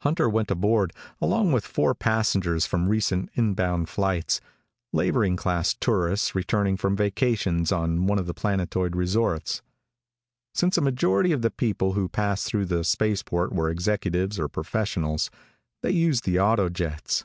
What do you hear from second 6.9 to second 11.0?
vacations on one of the planetoid resorts. Since a